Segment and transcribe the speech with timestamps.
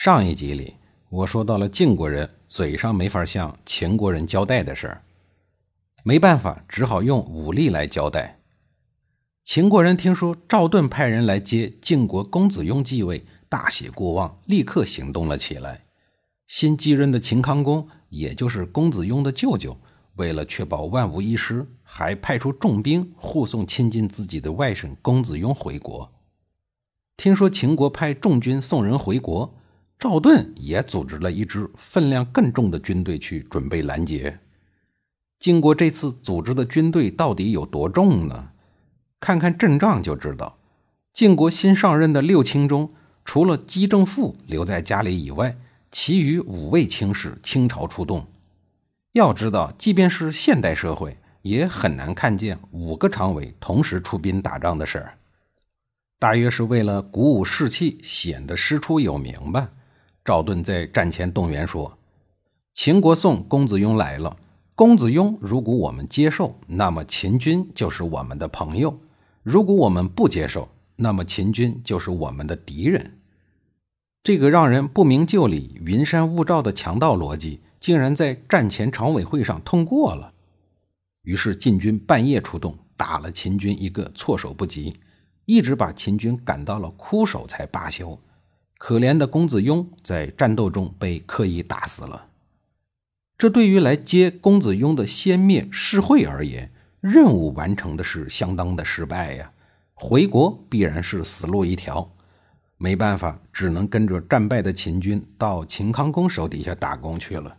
[0.00, 0.76] 上一集里，
[1.08, 5.02] 我说到了晋国人嘴上没法向秦国人交代的事儿，
[6.04, 8.38] 没办法，只好用武力来交代。
[9.42, 15.86] 秦国人听说赵盾派人来接晋国公子雍继位，大喜过望，立刻行动了起来。
[16.46, 19.76] 新继任的秦康公，也就是公子雍的舅舅，
[20.14, 26.12] 为了确保万无一失，还派出重兵护送亲近自己的外甥公子雍回国。
[27.16, 29.57] 听说秦国派重军送人回国。
[29.98, 34.38] 赵盾也组织了一支分量更重的军队去准备拦截。
[35.40, 38.50] 经过这次组织的军队到底有多重呢？
[39.18, 40.56] 看看阵仗就知道。
[41.12, 42.92] 晋国新上任的六卿中，
[43.24, 45.56] 除了姬正父留在家里以外，
[45.90, 48.24] 其余五位卿士倾巢出动。
[49.12, 55.18] 要知道，即便是现代社会，也很难看见五个常委同时出兵打仗的事儿。
[56.20, 59.70] 大约是为了鼓舞士气，显得师出有名吧。
[60.28, 61.96] 赵盾在战前动员说
[62.74, 64.36] ：“秦国送公子雍来了。
[64.74, 68.90] 公子雍如果我们接受，那么秦军就是我们的朋友；
[69.42, 73.16] 如果我们不接受，那么秦军就是我们的敌人。”
[74.22, 80.34] 这个让人不明就里、云山雾罩的强盗逻辑，竟然在战前常委会上通过了。
[81.22, 85.00] 于是晋军半夜出动，打了秦军一个措手不及，
[85.46, 88.20] 一直把秦军赶到了枯守才罢休。
[88.78, 92.28] 可怜的公子雍在战斗中被刻意打死了。
[93.36, 99.52] 这对于来接公子雍的先灭世会而言，任务完成的是相当的失败呀！
[99.94, 102.10] 回国必然是死路一条，
[102.76, 107.58] 没办法，只能跟着战败的秦军到秦康公手底下打工去了。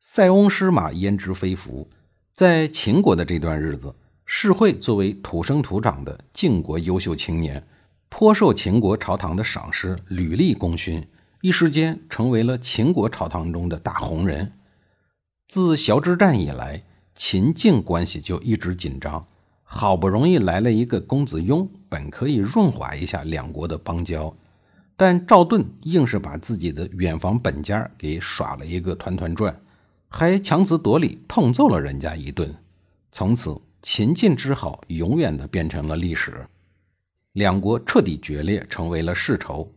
[0.00, 1.88] 塞翁失马焉知非福，
[2.30, 3.94] 在秦国的这段日子，
[4.24, 7.66] 世会作为土生土长的晋国优秀青年。
[8.18, 11.06] 颇受秦国朝堂的赏识，屡立功勋，
[11.42, 14.54] 一时间成为了秦国朝堂中的大红人。
[15.46, 16.82] 自崤之战以来，
[17.14, 19.26] 秦晋关系就一直紧张。
[19.64, 24.34] 好不容易来了一个公子雍，本可以润滑一下两国的邦交，
[24.96, 29.60] 但赵盾硬是把自己的远房本家给耍了一个团团转，
[30.08, 32.56] 还强词夺理，痛揍了人家一顿。
[33.12, 36.46] 从此，秦晋之好永远的变成了历史。
[37.36, 39.70] 两国彻底决裂，成为了世仇。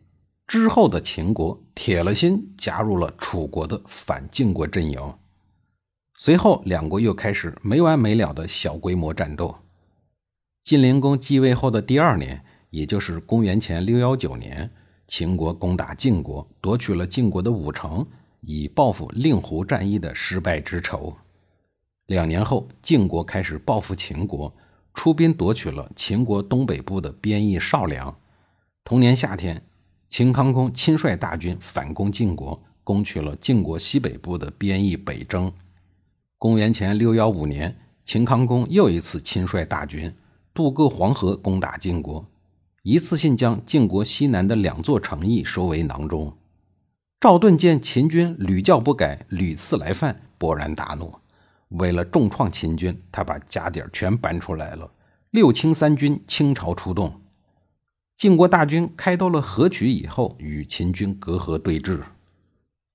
[0.47, 5.13] 之后的秦国铁了心加入了楚国的反晋国阵营。
[6.15, 9.53] 随后，两国又开始没完没了的小规模战斗。
[10.63, 14.71] 晋灵公继位后的第二年，也就是公元前六幺九年，
[15.05, 18.07] 秦国攻打晋国，夺取了晋国的五城，
[18.39, 21.13] 以报复令狐战役的失败之仇。
[22.05, 24.55] 两年后，晋国开始报复秦国。
[24.99, 28.13] 出兵夺取了秦国东北部的边邑少梁。
[28.83, 29.63] 同年夏天，
[30.09, 35.53] 秦康公亲率大军反攻晋国，攻取了晋国西北部的边邑北征。
[36.37, 40.13] 公元前六幺五年，秦康公又一次亲率大军
[40.53, 42.25] 渡过黄河，攻打晋国，
[42.83, 46.33] 一次性将晋国西南的两座城邑收为囊中。
[47.21, 51.15] 赵盾见秦军屡教不改，屡次来犯，勃然大怒。
[51.69, 54.89] 为了重创秦军，他把家底儿全搬出来了。
[55.31, 57.21] 六卿三军倾巢出动，
[58.17, 61.99] 晋国大军开到了河曲以后，与秦军隔河对峙。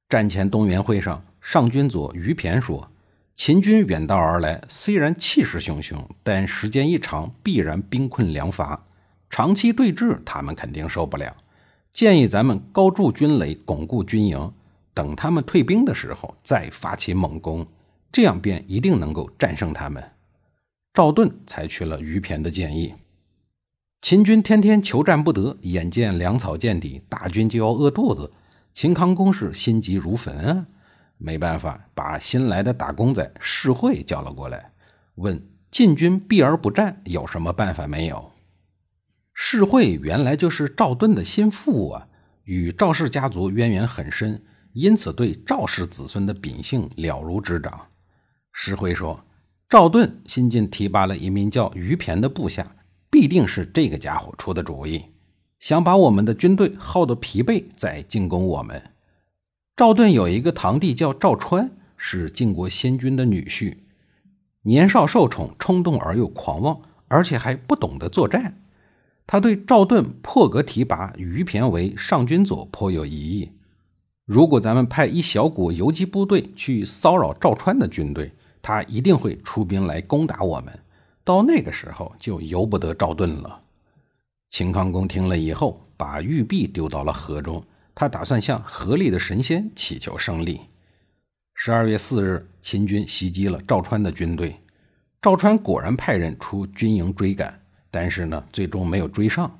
[0.08, 2.90] 战前动员会上，上军佐于骈说
[3.36, 8.84] ：“秦军远道而来，虽然气势汹汹，但时间一长，必然兵困粮乏，
[9.30, 11.36] 长期对峙，他们肯定受不了。
[11.92, 14.52] 建议咱们高筑军垒，巩固军营，
[14.92, 17.64] 等他们退兵的时候，再发起猛攻。”
[18.14, 20.12] 这样便一定能够战胜他们。
[20.92, 22.94] 赵盾采取了于骈的建议。
[24.00, 28.32] 秦军天天求战不得，眼见粮草见底，大军就要饿肚子。
[28.72, 30.66] 秦康公是心急如焚啊，
[31.18, 34.70] 没办法，把新来的打工仔士会叫了过来，
[35.16, 38.30] 问晋军避而不战，有什么办法没有？
[39.32, 42.06] 士会原来就是赵盾的心腹啊，
[42.44, 44.40] 与赵氏家族渊源很深，
[44.72, 47.88] 因此对赵氏子孙的秉性了如指掌。
[48.56, 49.24] 石辉说
[49.68, 52.76] ：“赵盾新近提拔了一名叫于骈的部下，
[53.10, 55.06] 必定是这个家伙出的主意，
[55.58, 58.80] 想把我们的军队耗得疲惫，再进攻我们。
[59.76, 63.78] 赵盾有一个堂弟叫赵川，是晋国先君的女婿，
[64.62, 68.62] 年少受宠，冲动而又狂妄，而且还不懂得作战。
[69.26, 73.50] 他对赵盾破格提拔于骈为上军佐颇有疑义。
[74.24, 78.32] 如果咱们派一小股游击部队去骚扰赵川的军队，
[78.64, 80.80] 他一定会出兵来攻打我们。
[81.22, 83.60] 到那个时候，就由不得赵盾了。
[84.48, 87.62] 秦康公听了以后，把玉璧丢到了河中。
[87.94, 90.62] 他打算向河里的神仙祈求胜利。
[91.54, 94.56] 十二月四日，秦军袭击了赵川的军队。
[95.20, 97.60] 赵川果然派人出军营追赶。
[97.90, 99.58] 但是呢，最终没有追上。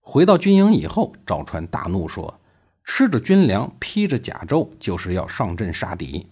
[0.00, 2.40] 回到军营以后，赵川大怒说
[2.82, 6.26] ：“吃着军粮，披着甲胄，就是要上阵杀敌。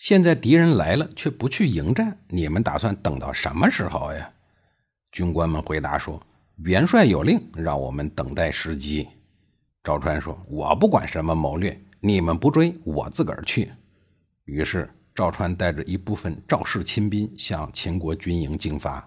[0.00, 4.32] 现在敌人来了，却不去迎战，你们打算等到什么时候呀？”
[5.12, 6.18] 军官们回答说
[6.64, 9.06] ：“元帅有令，让我们等待时机。”
[9.84, 13.70] 赵川说：“我不管什么谋略，你们不追，我自个儿去。”
[14.46, 19.06] 于是赵川带着一部分赵氏亲兵向秦国军营进发。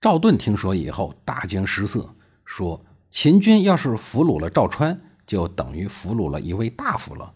[0.00, 2.12] 赵盾听说以后大惊失色，
[2.44, 7.32] 说：“秦军要是俘虏了赵川，就等于俘虏了一位大夫了。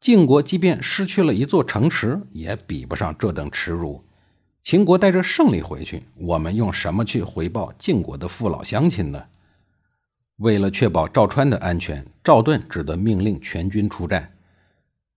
[0.00, 4.02] 晋国即便失去了一座城池，也比不上这等耻辱。
[4.62, 9.24] 秦国带着胜利回去，我们用什么去回报晋国的父老乡亲呢？”
[10.38, 14.32] 为了确保赵川的安全，赵盾只得命令全军出战。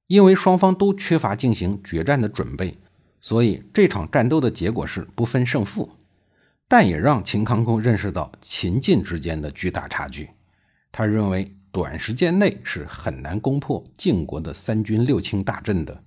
[0.08, 2.78] 因为双方都缺乏进行决战的准备，
[3.22, 5.90] 所以这场战斗的结果是不分胜负。
[6.68, 10.30] 但也让秦康公认识到秦晋之间的巨大差距。
[10.92, 16.04] 他认为短时间内是很难攻破晋国的三军六卿大阵的，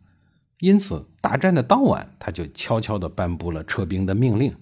[0.60, 4.56] 因此大战的当晚，他就悄悄地颁布了撤兵的命令。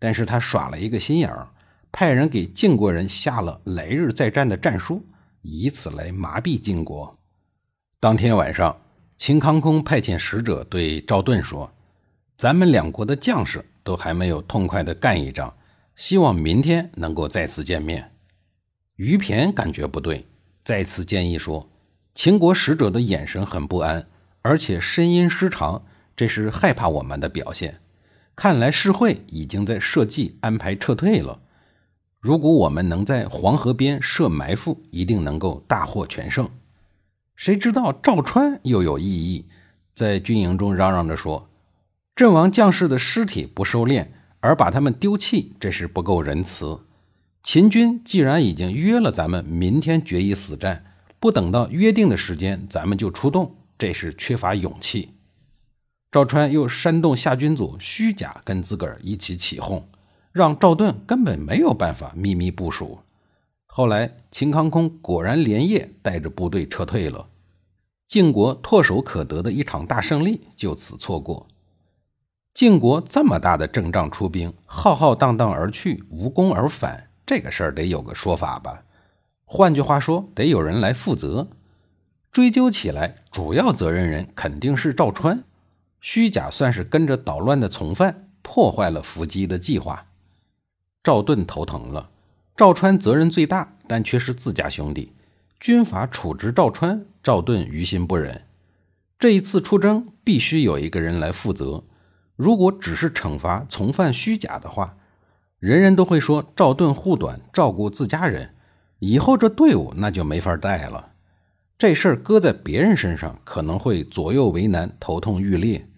[0.00, 1.50] 但是他耍了一个心眼儿，
[1.92, 5.04] 派人给晋国人下了来日再战的战书，
[5.42, 7.16] 以此来麻痹晋国。
[8.00, 8.80] 当天晚上，
[9.16, 11.70] 秦康公派遣使者对赵盾说
[12.36, 15.56] ：“咱们两国的将士。”都还没有痛快的干一仗，
[15.96, 18.12] 希望明天能够再次见面。
[18.96, 20.26] 于骈感觉不对，
[20.68, 21.66] 再次建议说
[22.14, 24.06] ：“秦国使者的眼神很不安，
[24.42, 25.82] 而且声音失常，
[26.14, 27.80] 这是害怕我们的表现。
[28.36, 31.40] 看来世会已经在设计安排撤退了。
[32.20, 36.50] 如果我们能在黄河边设埋伏，一定能够大获全胜。”
[37.34, 39.46] 谁知道赵川又有异议，
[39.94, 41.48] 在军营中嚷嚷着说。
[42.14, 44.08] 阵亡将士的尸体不收敛，
[44.40, 46.78] 而把他们丢弃，这是不够仁慈。
[47.42, 50.84] 秦军既然已经约了咱们明天决一死战，
[51.18, 55.14] 不等到约定的时间咱们就出动，这是缺乏勇气。
[56.10, 59.88] 赵川又煽动夏军组虚假跟自个儿一起起哄，
[60.32, 63.00] 让赵盾根本没有办法秘密部署。
[63.66, 67.28] 后来秦康公果然连夜带着部队撤退了，
[68.06, 71.46] 晋国唾手可得的一场大胜利就此错过。
[72.54, 78.84] 晋国这么大的阵仗出兵，浩浩荡荡而去，无功而返，这个事儿得有个说法吧？
[79.44, 81.48] 换句话说，得有人来负责。
[82.32, 85.44] 追究起来，主要责任人肯定是赵川。
[86.00, 90.06] 虚假算是跟着捣乱的从犯，破坏了伏击的计划。
[91.04, 92.08] 赵盾头疼了。
[92.56, 95.12] 赵川责任最大，但却是自家兄弟。
[95.60, 98.46] 军法处置赵川，赵盾于心不忍。
[99.18, 101.84] 这一次出征，必须有一个人来负责。
[102.36, 104.96] 如果只是惩罚从犯虚假的话，
[105.58, 108.54] 人人都会说赵盾护短，照顾自家人，
[109.00, 111.12] 以后这队伍那就没法带了。
[111.76, 115.88] 这事儿搁在别人身上，可能会左右为难，头痛欲裂。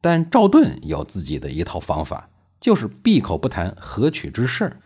[0.00, 4.78] 但赵盾有自己的一套方法，就是闭口不谈合取之事。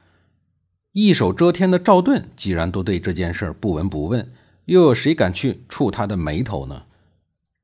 [0.92, 4.32] 一手遮天的赵盾，既然都对这件事不闻不问，
[4.64, 6.82] 又有谁敢去触他的眉头呢？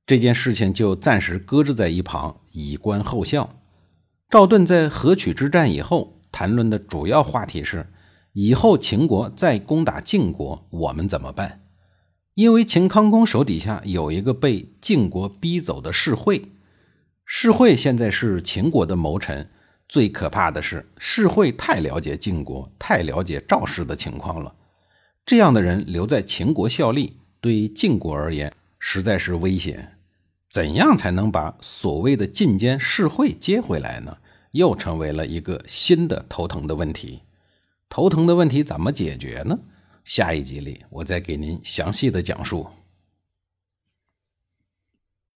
[0.06, 3.56] 这件事情就暂时搁置在一旁，以观后效。
[4.28, 7.86] 赵盾在河曲之战以后，谈论的主要话题是：
[8.32, 11.60] 以后秦国再攻打晋国，我们怎么办？
[12.34, 16.50] 因为秦康公手底下有一个被晋国逼走的世会，
[17.26, 19.50] 世会现在是秦国的谋臣。
[19.88, 24.54] 最可怕的是，世会太了解晋国，太了解赵氏的情况了。
[25.26, 28.52] 这样的人留在秦国效力，对晋国而言。
[28.78, 29.98] 实在是危险，
[30.50, 34.16] 怎样才能把所谓的进监世会接回来呢？
[34.52, 37.20] 又成为了一个新的头疼的问题。
[37.88, 39.58] 头疼的问题怎么解决呢？
[40.04, 42.66] 下一集里我再给您详细的讲述。